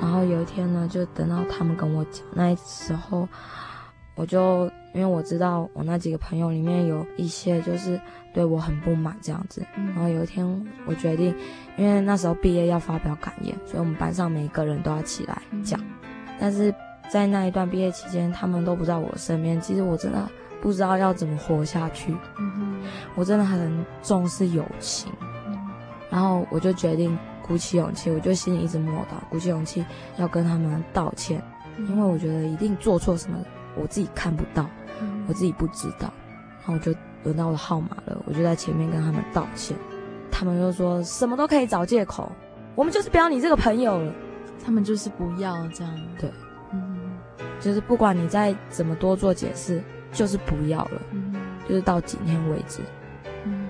[0.00, 3.28] 然后有一天呢，就等到他们跟我讲，那时候
[4.14, 8.00] 我就因为我知道我那几个朋友里面有一些就是。
[8.34, 10.44] 对我很不满这样子，然后有一天
[10.86, 11.32] 我决定，
[11.76, 15.80] 因为那时候毕业要发表感言，所以我们班上每一个人都要起来讲。
[16.40, 16.74] 但是
[17.08, 20.28] 在那一段毕业期间，他们都不在我身边，其实我真的
[20.60, 22.12] 不知道要怎么活下去。
[23.14, 25.12] 我真的很重视友情，
[26.10, 29.86] 然后我就决定鼓起勇气，我就心里一直默祷，鼓起勇气
[30.16, 31.40] 要跟他们道歉，
[31.88, 33.38] 因为我觉得一定做错什么，
[33.76, 34.68] 我自己看不到，
[35.26, 36.12] 我自己不知道。
[36.60, 36.94] 然后我就
[37.24, 39.76] 轮到我的号码了，我就在前面跟他们道歉，
[40.30, 42.30] 他们就说什么都可以找借口，
[42.74, 44.12] 我们就是不要你这个朋友了，
[44.64, 46.30] 他们就是不要这样，对，
[46.72, 46.96] 嗯，
[47.60, 51.34] 就是不管你再怎么多做解释，就是不要了，嗯，
[51.68, 52.80] 就是到今天为止，
[53.44, 53.68] 嗯，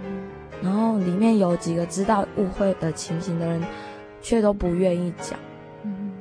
[0.63, 3.61] 然后里面有几个知道误会的情形的人，
[4.23, 5.37] 却都不愿意讲，
[5.83, 6.13] 嗯，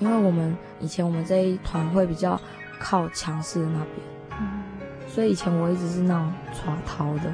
[0.00, 2.38] 因为我们以前我们这一团会比较
[2.80, 4.62] 靠强势的那边，嗯，
[5.06, 7.32] 所以以前我一直是那种耍逃的，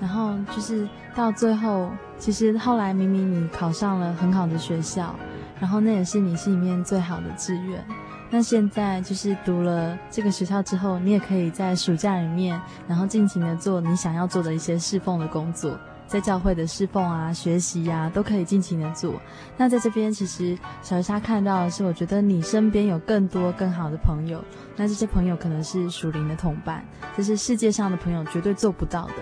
[0.00, 5.14] 然后就是到最后，其实后来明明你考上了很好的学校，
[5.60, 7.84] 然后那也是你心里面最好的志愿，
[8.30, 15.76] 那现在就是读了这个学校之后，你也可以在暑假里面，然后尽情的做你想要做的一些侍奉的工作。
[16.06, 19.14] 在教会的侍奉啊、学习呀、啊，都可以尽情的做。
[19.56, 24.44] 那在这边，其实小鱼莎看到的是，我觉得你身边有更多更好的朋友。
[24.76, 26.84] 那这些朋友可能是属灵的同伴，
[27.16, 29.14] 这是世界上的朋友绝对做不到的。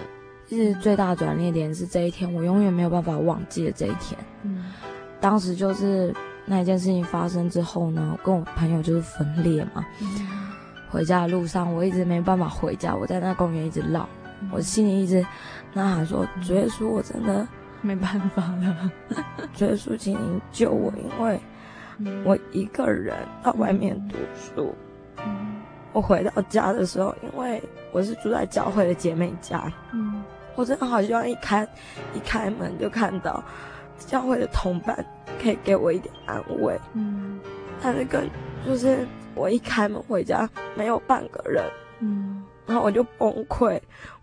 [0.46, 4.18] 其实最大的转捩点是这一天，我永远没有办法忘记的这一天。
[4.42, 4.72] 嗯，
[5.20, 9.84] 当时就是那一件事情发生之后呢，我跟我朋友就是分裂嘛。
[10.00, 10.08] 嗯，
[10.90, 14.06] 回家的路上，我一直没办法回家，我在那公园一直绕，
[14.40, 15.24] 嗯，我心里一直。
[15.74, 17.48] 呐喊说，主耶稣，我真的
[17.80, 18.90] 没办法了。
[19.54, 21.40] 主耶稣，请您救我，因为
[22.24, 24.74] 我一个人到外面读书。
[25.92, 27.62] 我回到家的时候，因为
[27.92, 29.70] 我是住在教会的姐妹家，
[30.54, 31.66] 我真的好希望一开
[32.14, 33.42] 一开门就看到
[33.98, 35.04] 教会的同伴，
[35.42, 36.78] 可以给我一点安慰。
[36.94, 37.40] 嗯，
[37.82, 38.28] 但是跟
[38.66, 41.64] 就是我一开门回家，没有半个人。
[42.00, 42.42] 嗯。
[42.64, 43.78] 然后我就崩溃，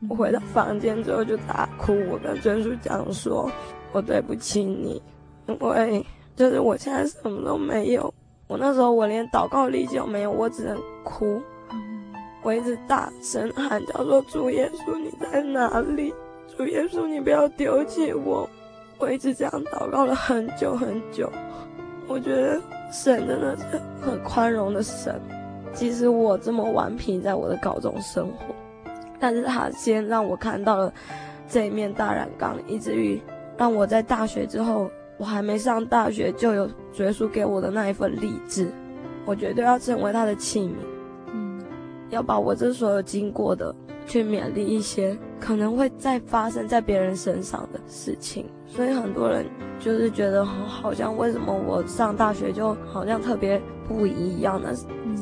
[0.09, 1.93] 我回到房间之后就大哭。
[2.09, 3.51] 我跟尊叔讲说
[3.91, 4.99] ：“我对不起你，
[5.45, 6.03] 因为
[6.37, 8.11] 就是我现在什么都没有。
[8.47, 11.39] 我那时候我连祷告力气都没有，我只能哭。
[12.49, 16.11] 我一直大声喊叫说：‘主耶稣你在哪里？
[16.57, 18.49] 主耶稣你不要丢弃我！’
[18.97, 21.31] 我一直这样祷告了很久很久。
[22.07, 22.59] 我觉得
[22.91, 23.63] 神真的是
[24.01, 25.21] 很宽容的神。”
[25.73, 28.55] 即使我这么顽皮，在我的高中生活，
[29.19, 30.91] 但是他先让我看到了
[31.47, 33.21] 这一面大染缸，以至于
[33.59, 38.67] 让我在大学之后，我还没上大学就有耶稣给我的那一份励志，
[39.23, 40.73] 我绝对要成为他的器皿，
[42.09, 43.73] 要把我这所有经过的
[44.05, 49.45] 去勉励一些可能会再发生在别人身上的事情，所以很多人
[49.79, 54.73] 就是觉得好像为什么我上大学就好像特别不一样呢？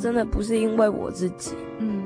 [0.01, 2.03] 真的不是因为我自己，嗯，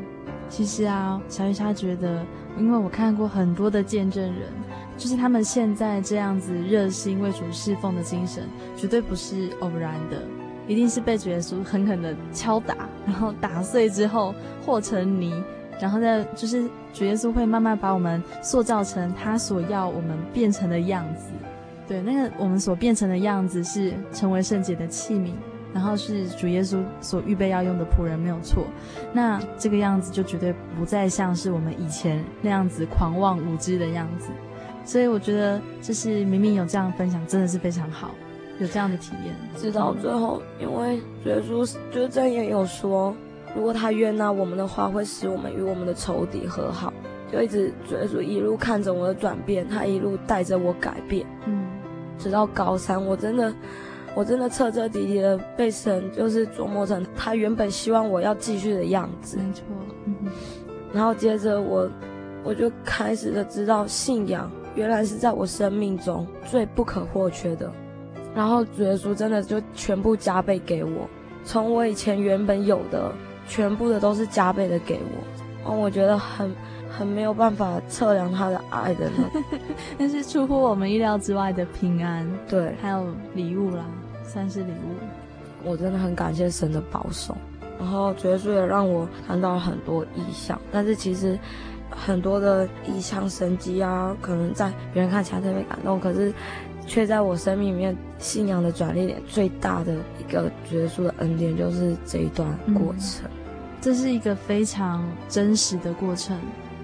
[0.47, 2.25] 其实啊，小鱼莎觉得，
[2.57, 4.49] 因为我看过很多的见证人，
[4.97, 8.43] 就是他们现在这样子热心为主侍奉的精神，
[8.77, 10.23] 绝对不是偶然的，
[10.67, 14.33] 一定是被主耶稣狠狠的敲打，然后打碎之后
[14.65, 15.43] 和成泥，
[15.79, 21.31] 然后再就是主耶稣会慢慢把我们塑造成他所要我们变成的样子，
[21.87, 25.31] 对，那个我们所变成的样子是成为圣洁的器皿。
[25.73, 28.65] 然后是主耶稣所预备要用的仆人，没有错。
[29.13, 34.31] 那这个样子就绝对不再像是我们以前那样子狂妄无知的样子。
[34.83, 38.11] 所以我觉得，就是明明有这样分享，真的是非常好，
[38.61, 39.35] 有这样的体验。
[39.57, 43.15] 直到最后，因为主耶稣就是箴言有说，
[43.55, 46.93] 如果他悦纳我们的话，会使我们与我们的仇敌和好。
[47.31, 51.25] 就一直主耶稣一路看着我的转变，他一路带着我改变。
[51.45, 51.65] 嗯，
[52.17, 53.53] 直到高三，我真的。
[54.13, 59.63] 我真的彻彻底底的被神就是琢磨成他原本希望我要继续的样子，没错。
[60.03, 60.13] 嗯，
[60.91, 61.89] 然后接着我，
[62.43, 67.71] 我就开始的知道信仰原来是在我生命中最不可或缺的。
[68.35, 71.07] 然后主耶稣真的就全部加倍给我，
[71.43, 73.11] 从我以前原本有的，
[73.47, 75.71] 全部的都是加倍的给我。
[75.71, 76.51] 哦，我觉得很
[76.89, 79.29] 很没有办法测量他的爱的呢，
[79.97, 83.85] 那是出乎我们意料之外的平安，对，还有礼物啦。
[84.23, 87.35] 算是礼物，我真的很感谢神的保守。
[87.77, 91.37] 然后主耶稣也让我看到很多意象，但是其实
[91.89, 96.33] 很多的异象神迹啊，可能在别人看起来特别感动，可是
[96.85, 103.25] 却在我生命里面信仰的转捩点最大的一个主耶稣的恩典，就是这一段过程。
[103.25, 103.31] 嗯，
[103.81, 106.37] 这是一个非常真实的过程。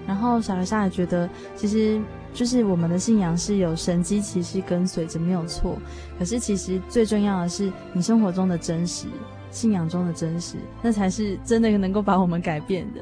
[0.06, 2.00] 然后小鱼莎也觉得，其实。
[2.34, 5.78] 就是我们的信仰是有神机骑士跟随着，没有错。
[6.18, 9.06] 可是其实最重要的是你生活中的真实，
[9.50, 13.00] 信仰中的真实，那才是真的能够把我们改变的。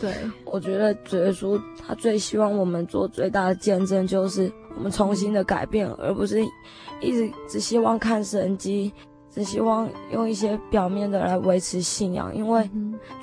[0.00, 0.14] 对，
[0.46, 6.42] 我觉得主耶稣他最希望我们做最大的见证，就是我们重新的改变，而不是
[7.00, 8.92] 一直只希望看神迹，
[9.30, 12.68] 只希望用一些表面的来维持信仰，因为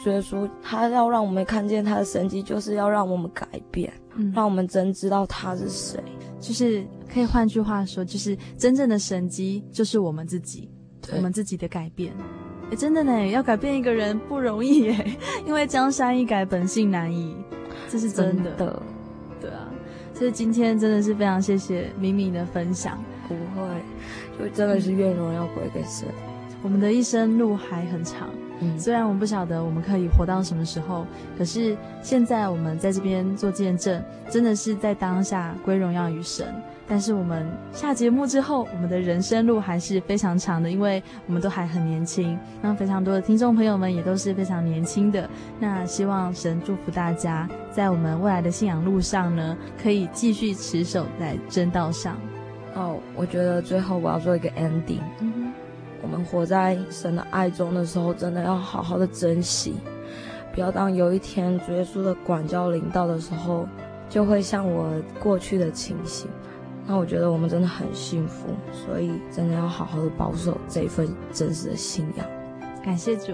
[0.04, 6.02] 主耶稣他要让我们看见他的神迹，就是要让我们改变，嗯、让我们真知道他是谁。
[6.40, 6.84] 就是
[7.14, 10.70] 可以换句话说，就是真正的神迹就是我们自己，
[11.16, 12.12] 我们自己的改变。
[12.72, 17.36] 哎，真的呢，要改变一个人不容易耶， 因为江山易改，本性难移，
[17.90, 18.82] 这是真的。
[20.22, 22.96] 所以今天真的是非常谢谢敏敏的分享。
[23.28, 23.68] 不会。
[24.38, 26.08] 就真的是愿荣耀归给神。
[26.62, 34.00] 我们的一生路还很长，嗯，虽然我们不晓得我们可以活到什么时候，可是现在我们在这边做见证，
[34.30, 36.54] 真的是在当下归荣耀于神。
[36.92, 42.38] 但是我们下节目之后，我们的人生路还是非常长的，因为我们都还很年轻。
[42.62, 45.30] 那非常多的听众朋友们也都是非常年轻的。
[45.58, 52.18] 那希望神祝福大家，在我们未来的信仰路上呢，可以继续持守在正道上。
[52.76, 55.00] 哦，我觉得最后我要做一个 ending。
[56.02, 59.76] 我们活在神的爱中的时候，真的要好好的珍惜，
[60.54, 63.66] 不要当有一天主耶稣的管教临到的时候，
[64.10, 66.28] 就会像我过去的情形。
[66.92, 72.28] 那我觉得我们真的很幸福，所以真的要好好的保守这一份真实的信仰。
[72.84, 73.32] 感谢主，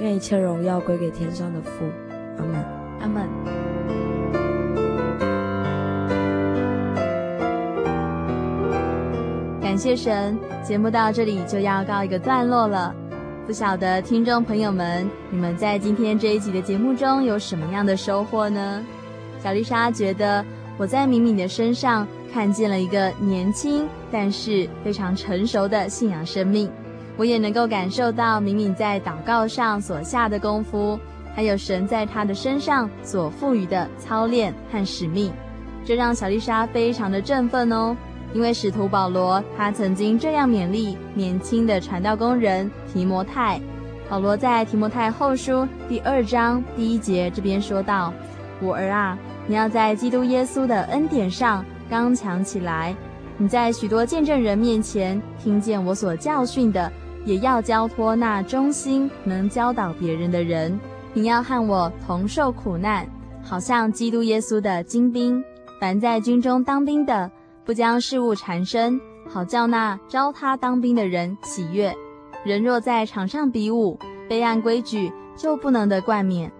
[0.00, 1.84] 愿一切荣耀归给天上的父。
[2.38, 2.64] 阿门，
[3.02, 3.28] 阿门。
[9.60, 12.96] 感谢神，节目到这里就要告一个段落了。
[13.46, 18.82] 不晓得听众朋友们，你们在今天这一集的节目中有什么样的收获呢？
[19.40, 20.42] 小丽莎觉得
[20.78, 26.70] 我在敏敏的身上看见了一个年轻但是非常成熟的信仰生命。
[27.16, 30.98] 我也能够感受到敏敏在祷告上所下的功夫，
[31.34, 35.32] 还有神在他的身上所赋予的操练和使命，
[35.84, 37.96] 这让小丽莎非常的振奋哦。
[38.34, 43.58] 因为使徒保罗他曾经这样勉励年轻的传道工人提摩太。
[44.08, 48.12] 保罗在提摩太后书第二章第一节这边说道
[48.62, 52.94] ：“我儿啊，你要在基督耶稣的恩典上刚强起来。
[53.36, 56.92] 你在许多见证人面前听见我所教训的，
[57.24, 60.78] 也要交托那忠心能教导别人的人。
[61.12, 63.06] 你要和我同受苦难，
[63.42, 65.42] 好像基督耶稣的精兵。
[65.80, 67.30] 凡在军中当兵的。”
[67.68, 71.94] 不将事物缠身，好叫那招他当兵的人喜悦。
[72.42, 76.50] 人若在场上比武，被按规矩，就不能得冠冕。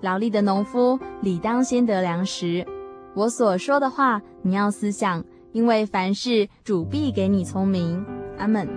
[0.00, 2.66] 劳力的农夫理当先得粮食。
[3.14, 8.04] 我所说的话，你要思想，因为凡事主必给你聪明。
[8.38, 8.68] 阿门。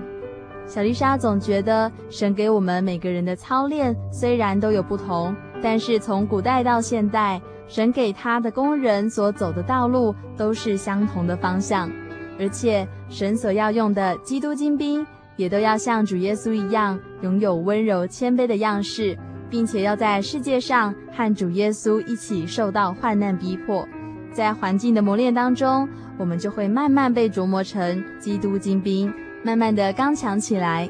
[0.66, 7.42] 小丽莎总觉得，神给我们每个人的操练虽然都有不同，但是从古代到现代。
[7.68, 11.90] 神给他的工人所走的道路都是相同的方向，
[12.38, 15.08] 而且神所要用的基督精兵
[15.38, 19.18] 也都要像主耶稣一样，拥有温柔谦卑的样式，
[19.50, 23.88] 并且要在世界上和主耶稣一起受到患难逼迫。
[24.32, 29.14] 在环境的磨练当中，我们就会慢慢被琢磨成基督精兵，
[29.44, 30.90] 慢慢的刚强起来。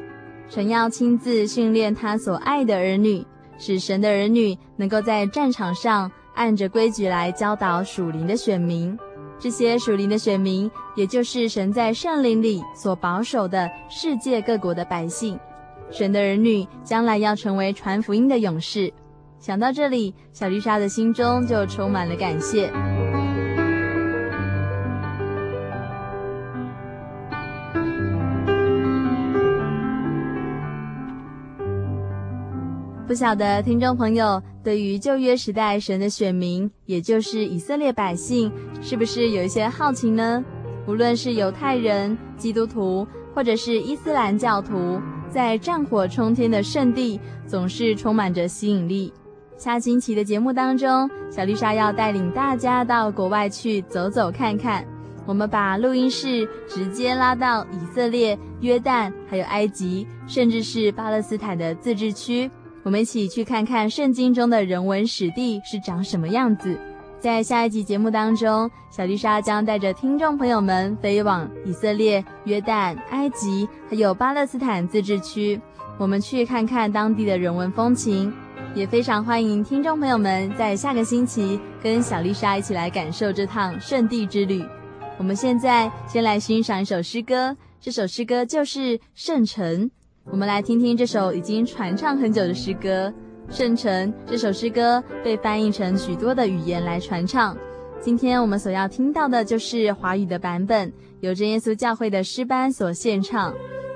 [0.49, 3.25] 神要亲自训练他所爱的儿女，
[3.57, 6.11] 使神的儿女能够在战场上。
[6.33, 8.97] 按着规矩来教导属灵的选民，
[9.37, 15.37] 这些属灵的选民，也就是神在圣灵里所保守的世界各国的百姓。
[15.89, 18.91] 神的儿女将来要成为传福音的勇士。
[19.39, 22.71] 想到这里，小丽莎的心中就充满了感谢。
[33.11, 38.49] 不晓得听众朋友对于旧约时代神的选民，也就是以色列百姓，
[38.81, 40.41] 是不是有一些好奇呢？
[40.87, 43.05] 无论是犹太人、基督徒，
[43.35, 44.97] 或者是伊斯兰教徒，
[45.29, 49.11] 在战火冲天的圣地，总是充满着吸引力。
[49.57, 54.87] 下星期的节目当中，小丽莎要带领大家到国外去走走看看。
[55.25, 62.49] 我们把录音室直接拉到以色列、约旦，还有埃及，甚至是巴勒斯坦的自治区。
[62.83, 66.77] 我们一起去看看圣经中的人文史地是长什么样子。
[67.19, 75.61] 在下一集节目当中，小丽莎将带着听众朋友们飞往以色列、约旦、埃及，还有巴勒斯坦自治区，
[75.99, 78.33] 我们去看看当地的人文风情。
[78.73, 84.65] 也非常欢迎听众朋友们在下个星期跟小丽莎一起来感受这趟圣地之旅。
[85.17, 89.89] 我们现在先来欣赏一首诗歌，这首诗歌就是《圣城》。
[90.29, 93.11] 我们来听听这首已经传唱很久的诗歌
[93.55, 94.07] 《圣城》。
[94.27, 97.57] 这首诗歌被翻译成许多的语言来传唱。
[97.99, 103.51] 今天我们所要听到的就是华语的版本，由真耶稣教会的诗班所献唱。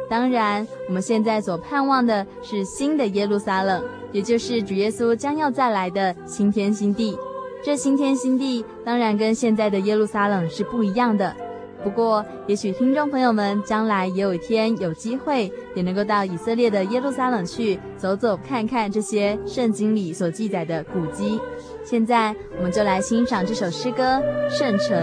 [0.09, 7.15] 当然，我们现在所盼望的是新的耶路撒冷，也就是主耶稣将要再来的新天新地。
[7.63, 11.35] 这新天新地当然跟现在的耶路撒冷是不一样的。
[11.85, 21.39] 不过，也许听众朋友们将来也有一天有机会，也能够到以色列的耶路撒冷去走走看看这些圣经里所记载的古迹。
[21.83, 24.03] 现在，我们就来欣赏这首诗歌
[24.49, 24.97] 《圣城》。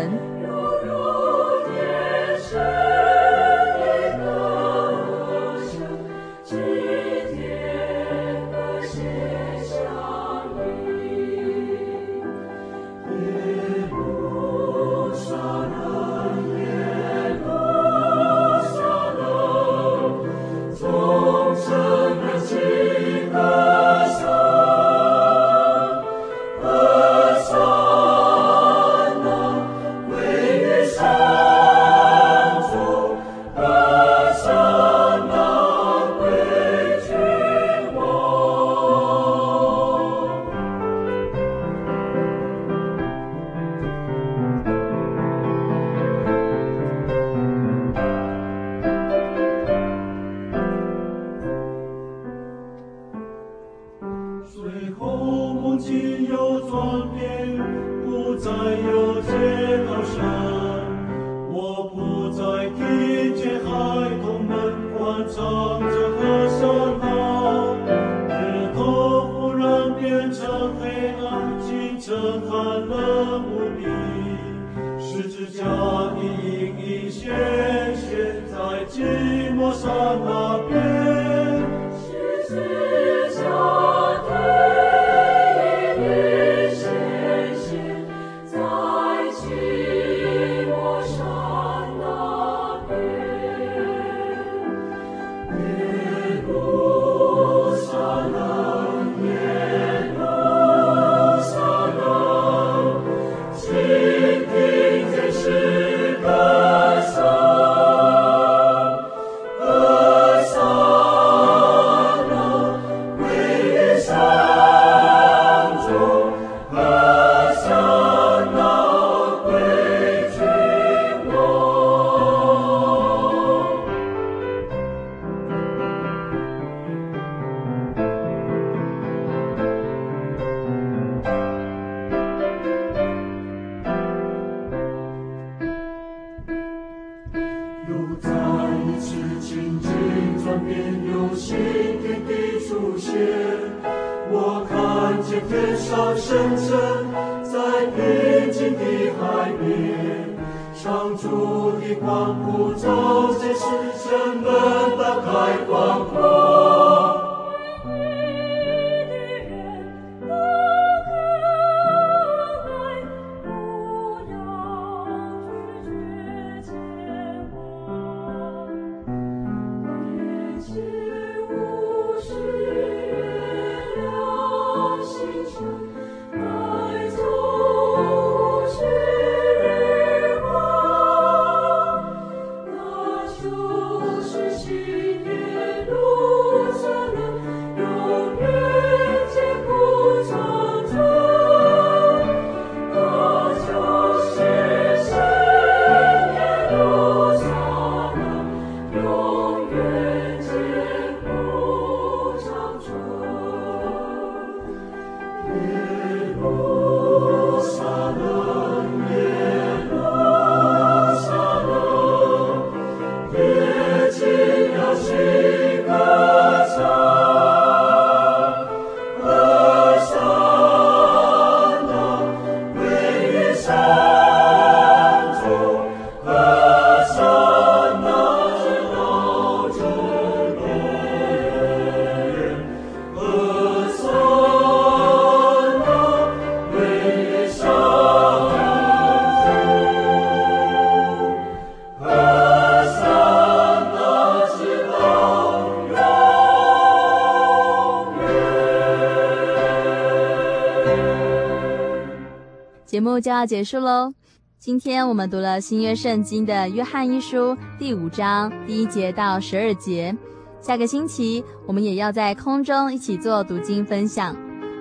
[253.20, 254.12] 就要结束喽。
[254.58, 260.16] 今天我们读了新约圣经的约翰一书第五章第一节到十二节。
[260.60, 264.36] 下个星期我们也要在空中一起做读经分享。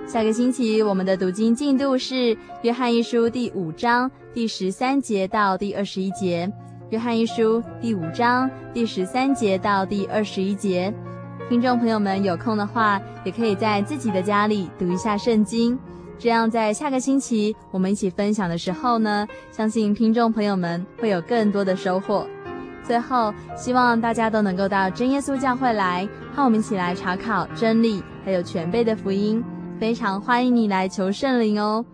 [0.06, 6.52] 下个星期我们的读经进度是约翰一书第五章第十三节到第二十一节，
[6.90, 10.92] 约翰一书第五章第十三节到第二十一节。
[11.48, 15.78] 听众朋友们有空的话，也可以在自己的家里读一下圣经，
[16.18, 22.26] 这样在下个星期我们一起分享的时候呢，相信听众朋友们会有更多的收获。
[22.84, 29.42] 最后，希望大家都能够到真耶稣教会来，和我们一起来查考真理，还有全备的福音。
[29.78, 31.84] 非常欢迎你来求圣灵哦！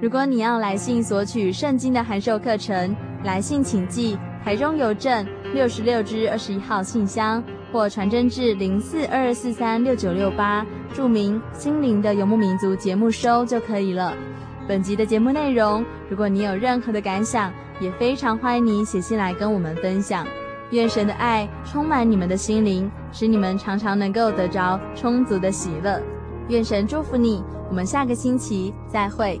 [0.00, 7.42] 如果你要来信索取圣经的函授课程，来信请寄台中邮政六十六支二十一号信箱。
[7.72, 10.64] 或传真至零四二四三六九六八，
[10.94, 14.14] 注明“心灵的游牧民族”节目收就可以了。
[14.66, 20.26] 本集的节目内容，如果你有任何的感想，也非常欢迎你写信来跟我们分享。
[20.70, 26.00] 愿神的爱充满你们的心灵，使你们常常能够得着充足的喜乐。
[26.48, 29.40] 愿神祝福你，我们下个星期再会。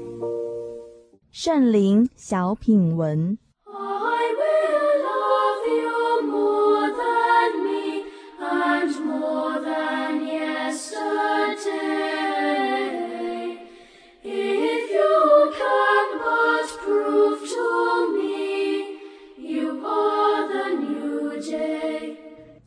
[1.31, 3.37] 圣灵小品文。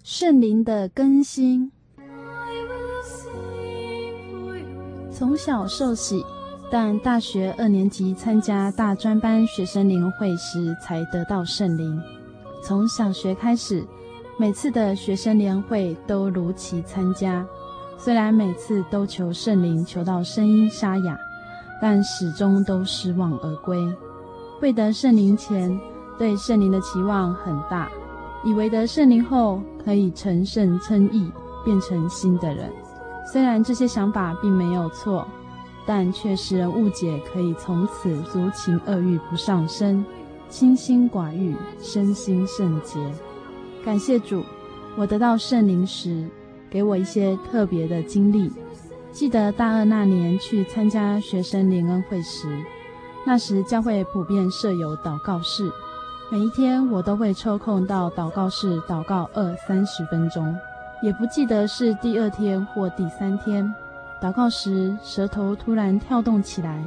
[0.03, 1.71] 圣灵的更新，
[5.13, 6.25] 从小受洗。
[6.71, 12.03] 但大学二年级参加大专班学生联会时，才得到圣灵。
[12.65, 13.87] 从小学开始，
[14.39, 17.47] 每次的学生联会都如期参加。
[17.97, 21.17] 虽然每次都求圣灵求到声音沙哑，
[21.81, 23.79] 但始终都失望而归。
[24.61, 25.79] 未得圣灵前，
[26.19, 27.89] 对圣灵的期望很大，
[28.45, 31.31] 以为得圣灵后可以成圣称义，
[31.65, 32.73] 变成新的人。
[33.31, 35.25] 虽然这些想法并没有错。
[35.87, 40.05] 但却使人误解，可以从此族情恶欲不上升，
[40.49, 42.99] 清心寡欲，身心圣洁。
[43.85, 44.43] 感谢主，
[44.97, 46.29] 我得到圣灵时，
[46.71, 48.51] 给我一些特别的经历。
[49.13, 52.49] 记得大二那年去参加学生联恩会时，
[53.27, 55.71] 那时教会普遍设有祷告室，
[56.31, 60.57] 每一天我都会抽空到祷告室祷告二三十分钟，
[61.03, 63.73] 也不记得是第二天或第三天。
[64.23, 66.83] 祷告时，舌头突然跳动起来，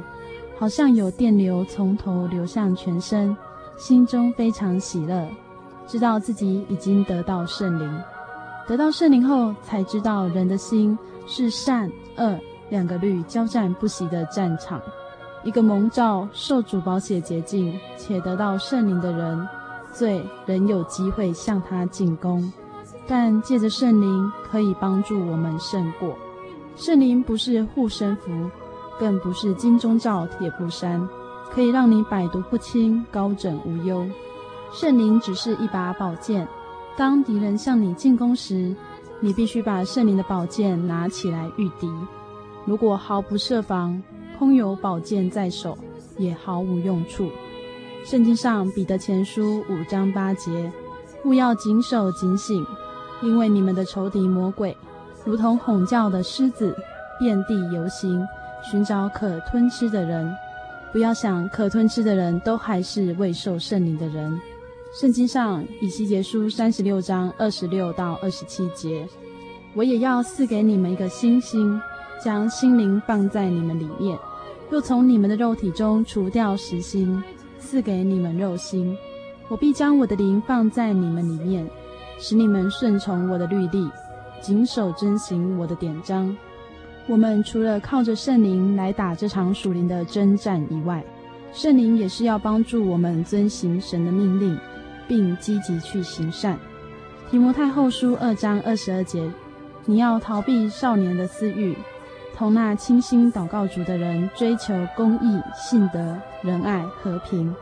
[0.58, 3.36] 好像有电流从头流向全身，
[3.76, 5.28] 心中非常喜乐，
[5.86, 8.02] 知道自己已经得到圣灵。
[8.66, 12.38] 得到圣灵后，才知道人的心是善恶
[12.70, 14.80] 两个律交战不息的战场。
[15.44, 19.48] 一个蒙召受主保血洁净且得到圣灵的人，
[19.92, 22.52] 罪仍有机会向他进攻，
[23.06, 26.18] 但借着圣灵可以帮助我们胜过。
[26.78, 28.30] 圣灵不是护身符，
[29.00, 31.06] 更不是金钟罩铁布衫，
[31.50, 34.06] 可以让你百毒不侵、高枕无忧。
[34.72, 36.46] 圣灵只是一把宝剑，
[36.96, 38.76] 当敌人向你进攻时，
[39.18, 41.90] 你必须把圣灵的宝剑拿起来御敌。
[42.64, 44.00] 如果毫不设防，
[44.38, 45.76] 空有宝剑在手，
[46.16, 47.28] 也毫无用处。
[48.04, 50.72] 圣经上彼得前书五章八节，
[51.24, 52.64] 务要谨守警醒，
[53.20, 54.76] 因为你们的仇敌魔鬼。
[55.28, 56.74] 如同吼叫的狮子，
[57.18, 58.26] 遍地游行，
[58.62, 60.34] 寻找可吞吃的人。
[60.90, 64.40] 不要想可吞吃的人都还是未受圣灵的人。
[64.98, 69.06] 圣经上以西结书三十六章二十六到二十七节，
[69.74, 71.78] 我也要赐给你们一个新心，
[72.24, 74.18] 将心灵放在你们里面，
[74.72, 77.22] 又从你们的肉体中除掉石心，
[77.58, 78.96] 赐给你们肉心。
[79.48, 81.68] 我必将我的灵放在你们里面，
[82.18, 83.86] 使你们顺从我的律例。
[84.40, 86.36] 谨守遵行我的典章。
[87.06, 91.02] 我们除了靠着圣灵来打这场属灵的征战以外，
[91.52, 94.58] 圣灵也是要帮助我们遵行神的命令，
[95.08, 96.58] 并积极去行善。
[97.30, 99.30] 提摩太后书二章二十二节：
[99.86, 101.76] 你要逃避少年的私欲，
[102.36, 107.54] 同那倾心祷告主的人追求公义、信德、仁爱、和平。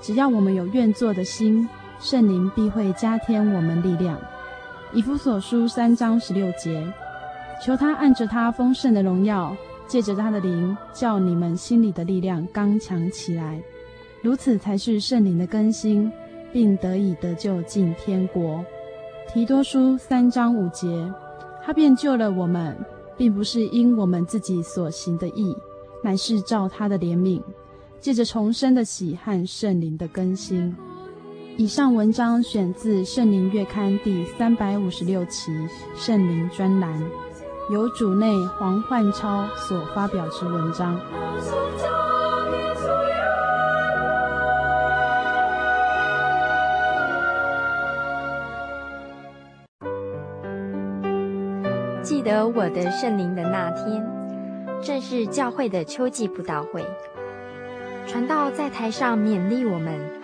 [0.00, 1.68] 只要我们有愿做的心，
[1.98, 4.16] 圣灵必会加添我们力量。
[4.94, 6.86] 以弗所书三章十六节，
[7.60, 9.54] 求他按着他丰盛的荣耀，
[9.88, 13.60] 借着他的灵，叫你们心里的力量刚强起来。
[14.22, 16.10] 如此才是圣灵的更新，
[16.52, 18.64] 并得以得救进天国。
[19.32, 21.12] 提多书三章五节，
[21.60, 22.76] 他便救了我们，
[23.16, 25.56] 并不是因我们自己所行的义，
[26.04, 27.42] 乃是照他的怜悯，
[27.98, 30.72] 借着重生的喜和圣灵的更新。
[31.56, 35.52] 以上文章选自《圣灵月刊》第三百五十六期
[35.94, 37.00] 《圣灵专栏》，
[37.72, 41.00] 由主内黄焕超所发表之文章。
[52.02, 54.04] 记得我的圣灵的那天，
[54.82, 56.84] 正是教会的秋季布道会，
[58.08, 60.23] 传道在台上勉励我们。